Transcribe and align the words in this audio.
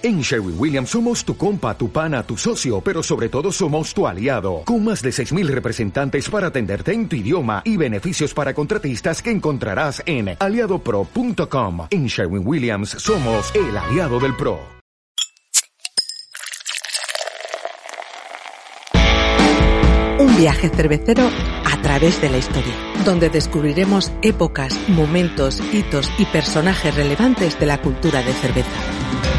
En 0.00 0.20
Sherwin 0.20 0.54
Williams 0.56 0.90
somos 0.90 1.24
tu 1.24 1.36
compa, 1.36 1.76
tu 1.76 1.90
pana, 1.90 2.22
tu 2.22 2.36
socio, 2.36 2.80
pero 2.80 3.02
sobre 3.02 3.28
todo 3.28 3.50
somos 3.50 3.92
tu 3.92 4.06
aliado, 4.06 4.62
con 4.64 4.84
más 4.84 5.02
de 5.02 5.10
6.000 5.10 5.48
representantes 5.48 6.30
para 6.30 6.46
atenderte 6.48 6.92
en 6.92 7.08
tu 7.08 7.16
idioma 7.16 7.62
y 7.64 7.76
beneficios 7.76 8.32
para 8.32 8.54
contratistas 8.54 9.20
que 9.20 9.32
encontrarás 9.32 10.00
en 10.06 10.36
aliadopro.com. 10.38 11.88
En 11.90 12.06
Sherwin 12.06 12.46
Williams 12.46 12.90
somos 12.90 13.52
el 13.56 13.76
aliado 13.76 14.20
del 14.20 14.36
PRO. 14.36 14.60
Un 20.20 20.36
viaje 20.36 20.68
cervecero 20.68 21.28
a 21.64 21.82
través 21.82 22.20
de 22.20 22.30
la 22.30 22.38
historia, 22.38 22.74
donde 23.04 23.30
descubriremos 23.30 24.12
épocas, 24.22 24.78
momentos, 24.88 25.60
hitos 25.72 26.08
y 26.18 26.24
personajes 26.26 26.94
relevantes 26.94 27.58
de 27.58 27.66
la 27.66 27.82
cultura 27.82 28.22
de 28.22 28.32
cerveza 28.32 29.37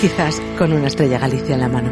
quizás 0.00 0.40
con 0.56 0.72
una 0.72 0.86
estrella 0.86 1.18
Galicia 1.18 1.54
en 1.54 1.60
la 1.60 1.68
mano. 1.68 1.90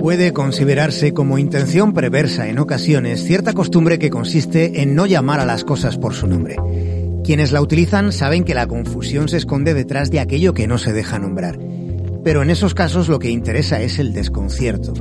Puede 0.00 0.32
considerarse 0.32 1.14
como 1.14 1.38
intención 1.38 1.94
perversa 1.94 2.48
en 2.48 2.58
ocasiones 2.58 3.22
cierta 3.22 3.52
costumbre 3.52 3.98
que 4.00 4.10
consiste 4.10 4.82
en 4.82 4.96
no 4.96 5.06
llamar 5.06 5.38
a 5.38 5.46
las 5.46 5.62
cosas 5.64 5.98
por 5.98 6.14
su 6.14 6.26
nombre. 6.26 6.56
Quienes 7.22 7.52
la 7.52 7.62
utilizan 7.62 8.12
saben 8.12 8.44
que 8.44 8.54
la 8.54 8.66
confusión 8.66 9.28
se 9.28 9.36
esconde 9.36 9.72
detrás 9.72 10.10
de 10.10 10.20
aquello 10.20 10.52
que 10.52 10.66
no 10.66 10.76
se 10.76 10.92
deja 10.92 11.18
nombrar. 11.20 11.58
Pero 12.24 12.42
en 12.42 12.50
esos 12.50 12.74
casos 12.74 13.08
lo 13.08 13.20
que 13.20 13.30
interesa 13.30 13.80
es 13.80 13.98
el 13.98 14.12
desconcierto. 14.12 14.92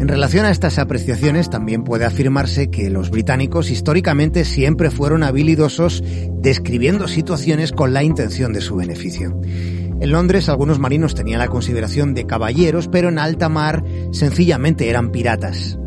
En 0.00 0.08
relación 0.08 0.46
a 0.46 0.50
estas 0.50 0.78
apreciaciones, 0.78 1.50
también 1.50 1.84
puede 1.84 2.06
afirmarse 2.06 2.70
que 2.70 2.88
los 2.88 3.10
británicos 3.10 3.70
históricamente 3.70 4.46
siempre 4.46 4.90
fueron 4.90 5.22
habilidosos 5.22 6.02
describiendo 6.40 7.06
situaciones 7.06 7.70
con 7.70 7.92
la 7.92 8.02
intención 8.02 8.54
de 8.54 8.62
su 8.62 8.76
beneficio. 8.76 9.38
En 9.44 10.10
Londres 10.10 10.48
algunos 10.48 10.78
marinos 10.78 11.14
tenían 11.14 11.40
la 11.40 11.48
consideración 11.48 12.14
de 12.14 12.26
caballeros, 12.26 12.88
pero 12.88 13.10
en 13.10 13.18
alta 13.18 13.50
mar 13.50 13.84
sencillamente 14.10 14.88
eran 14.88 15.12
piratas. 15.12 15.78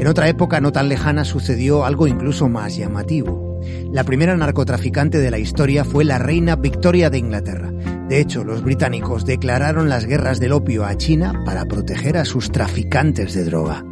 En 0.00 0.08
otra 0.08 0.28
época 0.28 0.60
no 0.60 0.72
tan 0.72 0.88
lejana 0.88 1.24
sucedió 1.24 1.84
algo 1.84 2.08
incluso 2.08 2.48
más 2.48 2.76
llamativo. 2.76 3.60
La 3.92 4.02
primera 4.02 4.36
narcotraficante 4.36 5.18
de 5.18 5.30
la 5.30 5.38
historia 5.38 5.84
fue 5.84 6.04
la 6.04 6.18
reina 6.18 6.56
Victoria 6.56 7.08
de 7.08 7.18
Inglaterra. 7.18 7.72
De 8.10 8.20
hecho, 8.20 8.42
los 8.42 8.64
británicos 8.64 9.24
declararon 9.24 9.88
las 9.88 10.04
guerras 10.04 10.40
del 10.40 10.50
opio 10.50 10.84
a 10.84 10.96
China 10.96 11.44
para 11.46 11.64
proteger 11.66 12.16
a 12.16 12.24
sus 12.24 12.50
traficantes 12.50 13.34
de 13.34 13.44
droga. 13.44 13.84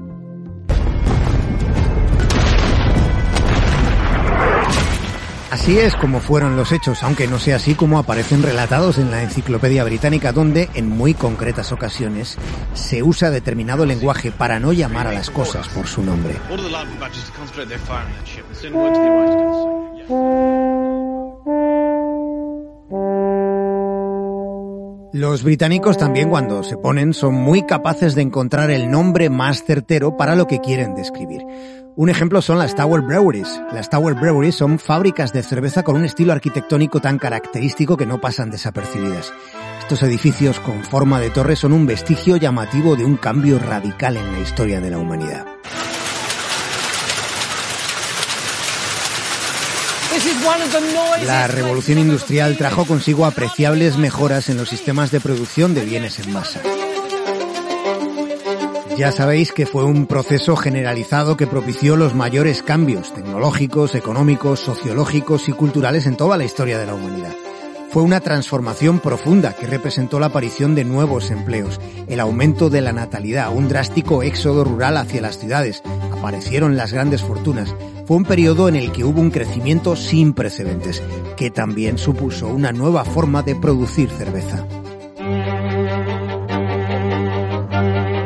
Así 5.53 5.79
es 5.79 5.95
como 5.95 6.19
fueron 6.19 6.57
los 6.57 6.73
hechos, 6.73 7.05
aunque 7.05 7.29
no 7.29 7.39
sea 7.39 7.57
así 7.57 7.77
como 7.77 7.97
aparecen 7.97 8.43
relatados 8.43 8.99
en 8.99 9.13
la 9.13 9.23
Enciclopedia 9.23 9.85
Británica, 9.85 10.33
donde, 10.33 10.69
en 10.75 10.89
muy 10.89 11.15
concretas 11.15 11.71
ocasiones, 11.71 12.39
se 12.75 13.05
usa 13.05 13.31
determinado 13.31 13.87
lenguaje 13.87 14.33
para 14.33 14.59
no 14.59 14.73
llamar 14.73 15.07
a 15.07 15.13
las 15.13 15.31
cosas 15.31 15.69
por 15.69 15.87
su 15.87 16.03
nombre. 16.03 16.35
Los 25.13 25.43
británicos 25.43 25.97
también 25.97 26.29
cuando 26.29 26.63
se 26.63 26.77
ponen 26.77 27.15
son 27.15 27.35
muy 27.35 27.63
capaces 27.63 28.15
de 28.15 28.21
encontrar 28.21 28.71
el 28.71 28.91
nombre 28.91 29.31
más 29.31 29.65
certero 29.65 30.19
para 30.19 30.37
lo 30.37 30.47
que 30.47 30.61
quieren 30.61 30.95
describir. 30.95 31.43
Un 31.97 32.11
ejemplo 32.11 32.43
son 32.43 32.59
las 32.59 32.75
Tower 32.75 33.01
Breweries. 33.01 33.61
Las 33.73 33.89
Tower 33.89 34.15
Breweries 34.15 34.55
son 34.55 34.79
fábricas 34.79 35.33
de 35.33 35.43
cerveza 35.43 35.83
con 35.83 35.97
un 35.97 36.05
estilo 36.05 36.33
arquitectónico 36.33 37.01
tan 37.01 37.19
característico 37.19 37.97
que 37.97 38.07
no 38.07 38.21
pasan 38.21 38.51
desapercibidas. 38.51 39.33
Estos 39.81 40.03
edificios 40.03 40.61
con 40.61 40.85
forma 40.85 41.19
de 41.21 41.31
torre 41.31 41.57
son 41.57 41.73
un 41.73 41.87
vestigio 41.87 42.37
llamativo 42.37 42.95
de 42.95 43.07
un 43.07 43.17
cambio 43.17 43.59
radical 43.59 44.19
en 44.19 44.31
la 44.31 44.41
historia 44.41 44.81
de 44.81 44.91
la 44.91 44.99
humanidad. 44.99 45.58
La 51.27 51.47
revolución 51.47 51.99
industrial 51.99 52.57
trajo 52.57 52.85
consigo 52.87 53.27
apreciables 53.27 53.99
mejoras 53.99 54.49
en 54.49 54.57
los 54.57 54.69
sistemas 54.69 55.11
de 55.11 55.21
producción 55.21 55.75
de 55.75 55.85
bienes 55.85 56.19
en 56.19 56.33
masa. 56.33 56.61
Ya 58.97 59.13
sabéis 59.13 59.53
que 59.53 59.65
fue 59.65 59.85
un 59.85 60.07
proceso 60.07 60.57
generalizado 60.57 61.37
que 61.37 61.47
propició 61.47 61.95
los 61.95 62.15
mayores 62.15 62.65
cambios 62.65 63.15
tecnológicos, 63.15 63.95
económicos, 63.95 64.59
sociológicos 64.59 65.49
y 65.49 65.53
culturales 65.53 66.07
en 66.07 66.17
toda 66.17 66.37
la 66.37 66.45
historia 66.45 66.79
de 66.79 66.87
la 66.87 66.95
humanidad. 66.95 67.33
Fue 67.91 68.03
una 68.03 68.21
transformación 68.21 68.99
profunda 68.99 69.53
que 69.53 69.67
representó 69.67 70.19
la 70.19 70.27
aparición 70.27 70.75
de 70.75 70.85
nuevos 70.85 71.31
empleos, 71.31 71.81
el 72.09 72.19
aumento 72.19 72.71
de 72.71 72.81
la 72.81 72.93
natalidad, 72.93 73.55
un 73.55 73.69
drástico 73.69 74.25
éxodo 74.25 74.65
rural 74.65 74.97
hacia 74.97 75.23
las 75.23 75.39
ciudades, 75.39 75.83
aparecieron 76.13 76.77
las 76.77 76.93
grandes 76.93 77.23
fortunas, 77.23 77.75
fue 78.09 78.17
un 78.17 78.25
periodo 78.25 78.71
en 78.71 78.77
el 78.77 78.91
que 78.91 79.05
hubo 79.05 79.21
un 79.21 79.31
crecimiento 79.31 79.95
sin 79.95 80.33
precedentes, 80.33 81.03
que 81.37 81.51
también 81.51 81.99
supuso 81.99 82.49
una 82.49 82.73
nueva 82.73 83.05
forma 83.05 83.43
de 83.43 83.55
producir 83.55 84.09
cerveza. 84.09 84.65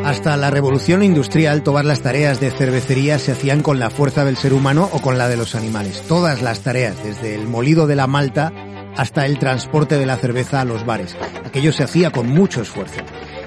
Hasta 0.04 0.36
la 0.36 0.52
revolución 0.52 1.02
industrial, 1.02 1.64
todas 1.64 1.84
las 1.84 2.00
tareas 2.00 2.38
de 2.38 2.52
cervecería 2.52 3.18
se 3.18 3.32
hacían 3.32 3.60
con 3.60 3.80
la 3.80 3.90
fuerza 3.90 4.24
del 4.24 4.36
ser 4.36 4.52
humano 4.52 4.88
o 4.92 5.02
con 5.02 5.18
la 5.18 5.28
de 5.28 5.36
los 5.36 5.56
animales. 5.56 6.00
Todas 6.06 6.42
las 6.42 6.60
tareas, 6.60 7.02
desde 7.02 7.34
el 7.34 7.48
molido 7.48 7.88
de 7.88 7.96
la 7.96 8.06
malta 8.06 8.52
hasta 8.96 9.26
el 9.26 9.40
transporte 9.40 9.98
de 9.98 10.06
la 10.06 10.16
cerveza 10.16 10.60
a 10.60 10.64
los 10.64 10.86
bares. 10.86 11.16
Aquello 11.44 11.72
se 11.72 11.82
hacía 11.82 12.12
con 12.12 12.28
mucho 12.28 12.62
esfuerzo. 12.62 13.00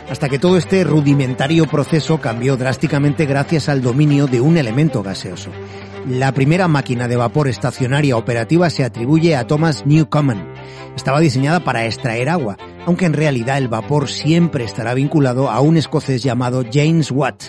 Hasta 0.09 0.27
que 0.27 0.37
todo 0.37 0.57
este 0.57 0.83
rudimentario 0.83 1.65
proceso 1.65 2.19
cambió 2.19 2.57
drásticamente 2.57 3.25
gracias 3.25 3.69
al 3.69 3.81
dominio 3.81 4.27
de 4.27 4.41
un 4.41 4.57
elemento 4.57 5.01
gaseoso. 5.01 5.51
La 6.09 6.31
primera 6.33 6.67
máquina 6.67 7.07
de 7.07 7.15
vapor 7.15 7.47
estacionaria 7.47 8.15
operativa 8.15 8.69
se 8.69 8.83
atribuye 8.83 9.35
a 9.35 9.47
Thomas 9.47 9.87
Newcomen. 9.87 10.53
Estaba 10.95 11.19
diseñada 11.19 11.63
para 11.63 11.87
extraer 11.87 12.29
agua, 12.29 12.57
aunque 12.85 13.05
en 13.05 13.13
realidad 13.13 13.57
el 13.57 13.69
vapor 13.69 14.07
siempre 14.07 14.65
estará 14.65 14.93
vinculado 14.93 15.49
a 15.49 15.61
un 15.61 15.77
escocés 15.77 16.21
llamado 16.21 16.63
James 16.71 17.09
Watt. 17.09 17.45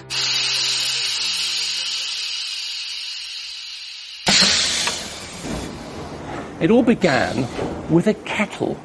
Kettle 8.24 8.76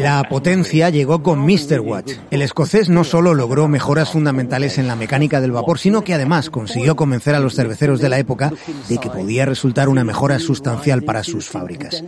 la 0.00 0.24
potencia 0.28 0.90
llegó 0.90 1.22
con 1.22 1.40
Mr. 1.40 1.80
Watt. 1.80 2.10
El 2.30 2.42
escocés 2.42 2.88
no 2.88 3.04
solo 3.04 3.34
logró 3.34 3.68
mejoras 3.68 4.10
fundamentales 4.10 4.78
en 4.78 4.86
la 4.86 4.96
mecánica 4.96 5.40
del 5.40 5.52
vapor, 5.52 5.78
sino 5.78 6.02
que 6.02 6.14
además 6.14 6.50
consiguió 6.50 6.96
convencer 6.96 7.34
a 7.34 7.40
los 7.40 7.54
cerveceros 7.54 8.00
de 8.00 8.08
la 8.08 8.18
época 8.18 8.52
de 8.88 8.98
que 8.98 9.10
podía 9.10 9.46
resultar 9.46 9.88
una 9.88 10.04
mejora 10.04 10.38
sustancial 10.38 11.02
para 11.02 11.24
sus 11.24 11.48
fábricas. 11.48 12.02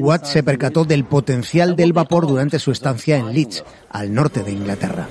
Watt 0.00 0.26
se 0.26 0.42
percató 0.42 0.84
del 0.84 1.04
potencial 1.04 1.76
del 1.76 1.92
vapor 1.92 2.26
durante 2.26 2.58
su 2.58 2.70
estancia 2.70 3.16
en 3.16 3.32
Leeds, 3.32 3.64
al 3.90 4.14
norte 4.14 4.42
de 4.42 4.52
Inglaterra. 4.52 5.08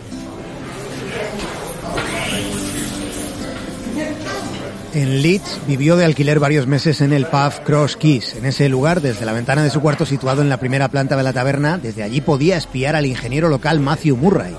En 4.96 5.24
Leeds 5.24 5.60
vivió 5.68 5.96
de 5.96 6.06
alquiler 6.06 6.40
varios 6.40 6.68
meses 6.68 7.02
en 7.02 7.14
el 7.14 7.26
pub 7.26 7.52
Cross 7.66 7.98
Keys. 7.98 8.36
En 8.36 8.46
ese 8.46 8.70
lugar, 8.70 9.02
desde 9.02 9.26
la 9.26 9.34
ventana 9.34 9.64
de 9.64 9.72
su 9.72 9.82
cuarto 9.82 10.06
situado 10.06 10.44
en 10.44 10.50
la 10.50 10.58
primera 10.58 10.88
planta 10.88 11.18
de 11.18 11.24
la 11.24 11.34
taberna, 11.34 11.80
desde 11.80 12.04
allí 12.04 12.22
podía 12.22 12.58
espiar 12.58 12.96
al 12.96 13.08
ingeniero 13.08 13.50
local 13.50 13.80
Matthew 13.80 14.16
Murray. 14.18 14.56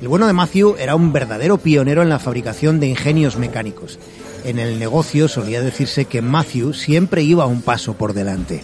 El 0.00 0.06
bueno 0.06 0.28
de 0.28 0.32
Matthew 0.32 0.76
era 0.78 0.94
un 0.94 1.12
verdadero 1.12 1.58
pionero 1.58 2.02
en 2.02 2.08
la 2.08 2.20
fabricación 2.20 2.78
de 2.78 2.86
ingenios 2.86 3.36
mecánicos. 3.36 3.98
En 4.44 4.60
el 4.60 4.78
negocio 4.78 5.26
solía 5.26 5.60
decirse 5.60 6.04
que 6.04 6.22
Matthew 6.22 6.72
siempre 6.72 7.24
iba 7.24 7.46
un 7.46 7.60
paso 7.60 7.94
por 7.94 8.12
delante. 8.12 8.62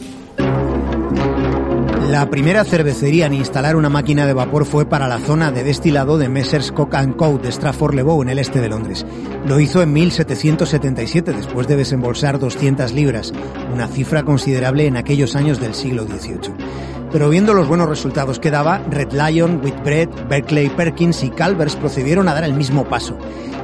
La 2.11 2.29
primera 2.29 2.65
cervecería 2.65 3.27
en 3.27 3.35
instalar 3.35 3.77
una 3.77 3.89
máquina 3.89 4.27
de 4.27 4.33
vapor 4.33 4.67
fue 4.67 4.85
para 4.85 5.07
la 5.07 5.21
zona 5.21 5.53
de 5.53 5.63
destilado 5.63 6.19
de 6.19 6.29
Messrs 6.29 6.73
Coke 6.73 7.15
Co. 7.17 7.39
de 7.39 7.53
Stratford-le-Bow 7.53 8.23
en 8.23 8.31
el 8.31 8.41
este 8.41 8.61
de 8.61 8.69
Londres. 8.69 9.07
Lo 9.47 9.61
hizo 9.61 9.81
en 9.81 9.93
1777 9.93 11.33
después 11.33 11.69
de 11.69 11.77
desembolsar 11.77 12.41
200 12.41 12.91
libras, 12.95 13.33
una 13.73 13.87
cifra 13.87 14.25
considerable 14.25 14.89
en 14.89 14.97
aquellos 14.97 15.37
años 15.37 15.61
del 15.61 15.73
siglo 15.73 16.03
XVIII. 16.03 17.00
Pero 17.13 17.29
viendo 17.29 17.55
los 17.55 17.67
buenos 17.67 17.89
resultados 17.89 18.39
que 18.39 18.53
daba, 18.53 18.79
Red 18.89 19.13
Lion, 19.13 19.61
Whitbread, 19.65 20.29
Berkeley 20.29 20.69
Perkins 20.69 21.25
y 21.25 21.31
Calvers 21.31 21.75
procedieron 21.75 22.29
a 22.29 22.35
dar 22.35 22.45
el 22.45 22.55
mismo 22.55 22.85
paso. 22.85 23.19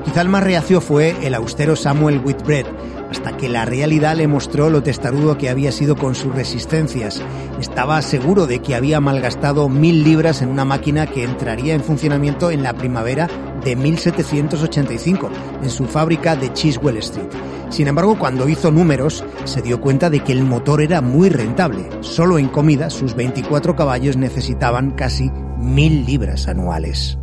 Quizá 0.05 0.21
el 0.21 0.29
más 0.29 0.43
reacio 0.43 0.81
fue 0.81 1.15
el 1.23 1.35
austero 1.35 1.77
Samuel 1.77 2.21
Whitbread, 2.25 2.67
hasta 3.11 3.37
que 3.37 3.49
la 3.49 3.65
realidad 3.65 4.17
le 4.17 4.27
mostró 4.27 4.69
lo 4.69 4.83
testarudo 4.83 5.39
que 5.39 5.49
había 5.49 5.71
sido 5.71 5.97
con 5.97 6.17
sus 6.17 6.35
resistencias. 6.35 7.23
Estaba 7.61 8.03
seguro 8.03 8.47
de 8.47 8.59
que 8.59 8.75
había 8.75 9.01
malgastado 9.01 9.69
mil 9.69 10.03
libras 10.03 10.43
en 10.43 10.49
una 10.49 10.65
máquina 10.65 11.07
que 11.07 11.23
entraría 11.23 11.75
en 11.75 11.85
funcionamiento 11.85 12.51
en 12.51 12.65
la 12.65 12.75
primavera 12.75 13.29
de 13.67 13.75
1785 13.75 15.29
en 15.61 15.71
su 15.71 15.87
fábrica 15.87 16.37
de 16.37 16.53
Chiswell 16.53 16.99
Street. 16.99 17.29
Sin 17.69 17.89
embargo, 17.89 18.17
cuando 18.17 18.49
hizo 18.49 18.71
números, 18.71 19.25
se 19.45 19.61
dio 19.61 19.81
cuenta 19.81 20.09
de 20.09 20.21
que 20.21 20.31
el 20.31 20.45
motor 20.45 20.81
era 20.81 21.01
muy 21.01 21.31
rentable. 21.31 21.89
Solo 22.01 22.39
en 22.39 22.49
comida, 22.49 22.91
sus 22.91 23.17
24 23.17 23.75
caballos 23.75 24.17
necesitaban 24.17 24.93
casi 24.93 25.33
mil 25.59 26.07
libras 26.07 26.47
anuales. 26.47 27.19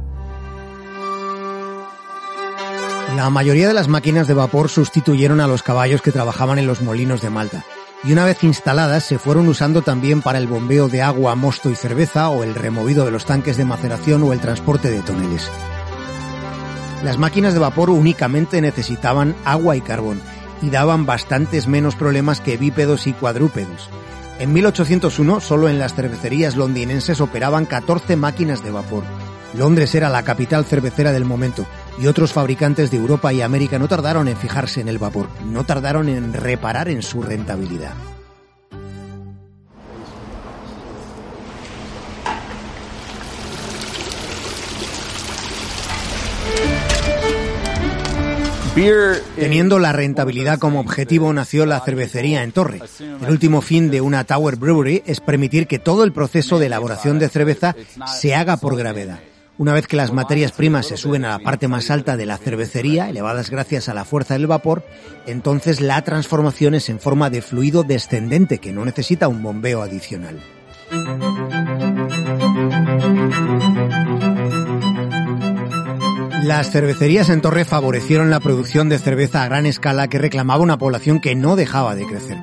La 3.16 3.30
mayoría 3.30 3.70
de 3.70 3.74
las 3.74 3.88
máquinas 3.88 4.28
de 4.28 4.34
vapor 4.34 4.68
sustituyeron 4.68 5.40
a 5.40 5.48
los 5.48 5.64
caballos 5.64 6.02
que 6.02 6.12
trabajaban 6.12 6.60
en 6.60 6.68
los 6.68 6.82
molinos 6.82 7.22
de 7.22 7.30
Malta, 7.30 7.64
y 8.04 8.12
una 8.12 8.26
vez 8.26 8.44
instaladas 8.44 9.06
se 9.06 9.18
fueron 9.18 9.48
usando 9.48 9.82
también 9.82 10.22
para 10.22 10.40
el 10.40 10.48
bombeo 10.48 10.90
de 10.90 11.04
agua, 11.04 11.36
mosto 11.36 11.70
y 11.70 11.76
cerveza, 11.76 12.28
o 12.30 12.44
el 12.44 12.54
removido 12.54 13.06
de 13.06 13.12
los 13.12 13.26
tanques 13.26 13.56
de 13.56 13.64
maceración 13.64 14.24
o 14.24 14.34
el 14.34 14.42
transporte 14.42 14.92
de 14.92 15.02
toneles. 15.02 15.50
Las 17.04 17.18
máquinas 17.18 17.54
de 17.54 17.60
vapor 17.60 17.90
únicamente 17.90 18.62
necesitaban 18.62 19.36
agua 19.44 19.76
y 19.76 19.82
carbón, 19.82 20.22
y 20.62 20.70
daban 20.70 21.06
bastantes 21.06 21.68
menos 21.68 21.96
problemas 21.96 22.40
que 22.40 22.56
bípedos 22.56 23.08
y 23.08 23.14
cuadrúpedos. 23.14 23.90
En 24.40 24.54
1801, 24.54 25.42
solo 25.42 25.68
en 25.68 25.80
las 25.80 25.94
cervecerías 25.94 26.56
londinenses 26.56 27.20
operaban 27.20 27.66
14 27.66 28.16
máquinas 28.16 28.64
de 28.64 28.72
vapor. 28.72 29.04
Londres 29.54 29.94
era 29.96 30.10
la 30.10 30.24
capital 30.24 30.64
cervecera 30.64 31.12
del 31.12 31.26
momento, 31.26 31.66
y 32.00 32.08
otros 32.08 32.32
fabricantes 32.32 32.90
de 32.90 32.98
Europa 32.98 33.34
y 33.34 33.42
América 33.42 33.78
no 33.78 33.90
tardaron 33.90 34.30
en 34.30 34.38
fijarse 34.38 34.80
en 34.80 34.88
el 34.88 34.98
vapor, 34.98 35.28
no 35.46 35.66
tardaron 35.66 36.08
en 36.08 36.34
reparar 36.34 36.88
en 36.88 37.04
su 37.04 37.22
rentabilidad. 37.22 37.94
Teniendo 49.36 49.78
la 49.78 49.92
rentabilidad 49.94 50.58
como 50.58 50.80
objetivo 50.80 51.32
nació 51.32 51.68
la 51.68 51.80
cervecería 51.82 52.42
en 52.42 52.52
Torre. 52.52 52.80
El 53.00 53.30
último 53.30 53.62
fin 53.62 53.92
de 53.92 54.02
una 54.02 54.24
Tower 54.24 54.56
Brewery 54.56 55.04
es 55.06 55.20
permitir 55.20 55.68
que 55.68 55.78
todo 55.78 56.04
el 56.04 56.12
proceso 56.12 56.58
de 56.58 56.66
elaboración 56.66 57.20
de 57.20 57.30
cerveza 57.30 57.76
se 58.08 58.34
haga 58.34 58.58
por 58.58 58.76
gravedad. 58.76 59.20
Una 59.60 59.74
vez 59.74 59.86
que 59.86 59.96
las 59.96 60.12
materias 60.12 60.54
primas 60.54 60.88
se 60.88 60.98
suben 60.98 61.24
a 61.24 61.38
la 61.38 61.40
parte 61.40 61.68
más 61.68 61.92
alta 61.92 62.18
de 62.18 62.26
la 62.26 62.40
cervecería, 62.40 63.10
elevadas 63.10 63.52
gracias 63.52 63.90
a 63.90 63.94
la 63.94 64.06
fuerza 64.06 64.34
del 64.34 64.48
vapor, 64.48 64.84
entonces 65.28 65.80
la 65.80 66.02
transformación 66.02 66.74
es 66.74 66.90
en 66.90 67.00
forma 67.00 67.30
de 67.30 67.44
fluido 67.44 67.84
descendente 67.84 68.58
que 68.58 68.74
no 68.74 68.86
necesita 68.86 69.28
un 69.28 69.44
bombeo 69.44 69.84
adicional. 69.84 70.40
Las 76.44 76.72
cervecerías 76.72 77.30
en 77.30 77.40
Torre 77.40 77.64
favorecieron 77.64 78.30
la 78.30 78.42
producción 78.42 78.90
de 78.90 79.00
cerveza 79.00 79.44
a 79.44 79.46
gran 79.46 79.66
escala 79.66 80.10
que 80.10 80.18
reclamaba 80.18 80.62
una 80.62 80.78
población 80.78 81.22
que 81.22 81.36
no 81.36 81.56
dejaba 81.56 81.96
de 81.96 82.06
crecer. 82.06 82.38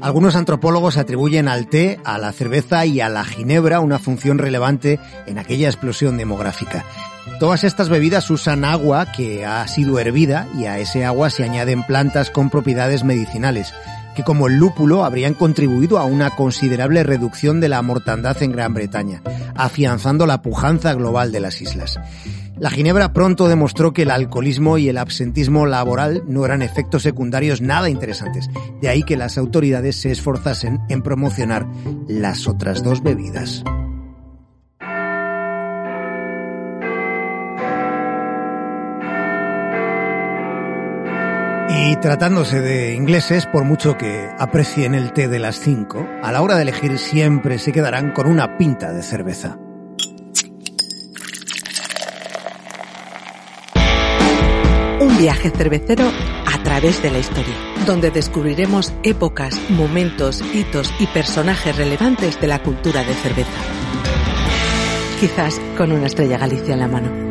Algunos 0.00 0.34
antropólogos 0.34 0.96
atribuyen 0.96 1.46
al 1.46 1.68
té, 1.68 2.00
a 2.02 2.18
la 2.18 2.32
cerveza 2.32 2.84
y 2.84 3.00
a 3.00 3.08
la 3.08 3.24
ginebra 3.24 3.78
una 3.78 4.00
función 4.00 4.38
relevante 4.38 4.98
en 5.26 5.38
aquella 5.38 5.68
explosión 5.68 6.16
demográfica. 6.16 6.84
Todas 7.40 7.64
estas 7.64 7.88
bebidas 7.88 8.30
usan 8.30 8.64
agua 8.64 9.10
que 9.12 9.44
ha 9.44 9.66
sido 9.66 9.98
hervida 9.98 10.46
y 10.56 10.66
a 10.66 10.78
ese 10.78 11.04
agua 11.04 11.30
se 11.30 11.44
añaden 11.44 11.82
plantas 11.82 12.30
con 12.30 12.50
propiedades 12.50 13.02
medicinales, 13.02 13.72
que 14.14 14.22
como 14.22 14.46
el 14.46 14.56
lúpulo 14.56 15.04
habrían 15.04 15.34
contribuido 15.34 15.98
a 15.98 16.04
una 16.04 16.30
considerable 16.30 17.02
reducción 17.02 17.60
de 17.60 17.68
la 17.68 17.82
mortandad 17.82 18.42
en 18.42 18.52
Gran 18.52 18.74
Bretaña, 18.74 19.22
afianzando 19.54 20.26
la 20.26 20.42
pujanza 20.42 20.94
global 20.94 21.32
de 21.32 21.40
las 21.40 21.60
islas. 21.60 21.98
La 22.58 22.70
ginebra 22.70 23.12
pronto 23.12 23.48
demostró 23.48 23.92
que 23.92 24.02
el 24.02 24.12
alcoholismo 24.12 24.78
y 24.78 24.88
el 24.88 24.98
absentismo 24.98 25.66
laboral 25.66 26.22
no 26.28 26.44
eran 26.44 26.62
efectos 26.62 27.02
secundarios 27.02 27.60
nada 27.60 27.90
interesantes, 27.90 28.48
de 28.80 28.88
ahí 28.88 29.02
que 29.02 29.16
las 29.16 29.38
autoridades 29.38 29.96
se 30.00 30.12
esforzasen 30.12 30.78
en 30.88 31.02
promocionar 31.02 31.66
las 32.06 32.46
otras 32.46 32.84
dos 32.84 33.02
bebidas. 33.02 33.64
Y 41.68 41.96
tratándose 41.96 42.60
de 42.60 42.94
ingleses, 42.94 43.46
por 43.46 43.64
mucho 43.64 43.96
que 43.96 44.28
aprecien 44.38 44.94
el 44.94 45.12
té 45.12 45.28
de 45.28 45.38
las 45.38 45.58
cinco, 45.58 46.06
a 46.22 46.30
la 46.30 46.42
hora 46.42 46.56
de 46.56 46.62
elegir 46.62 46.98
siempre 46.98 47.58
se 47.58 47.72
quedarán 47.72 48.12
con 48.12 48.26
una 48.26 48.58
pinta 48.58 48.92
de 48.92 49.02
cerveza. 49.02 49.56
Un 55.00 55.18
viaje 55.18 55.50
cervecero 55.50 56.04
a 56.46 56.62
través 56.62 57.02
de 57.02 57.10
la 57.10 57.18
historia, 57.18 57.54
donde 57.86 58.10
descubriremos 58.10 58.92
épocas, 59.02 59.58
momentos, 59.70 60.42
hitos 60.54 60.92
y 60.98 61.06
personajes 61.06 61.76
relevantes 61.76 62.40
de 62.40 62.46
la 62.46 62.62
cultura 62.62 63.02
de 63.04 63.14
cerveza. 63.14 63.50
Quizás 65.18 65.60
con 65.76 65.92
una 65.92 66.06
estrella 66.06 66.38
Galicia 66.38 66.74
en 66.74 66.80
la 66.80 66.88
mano. 66.88 67.23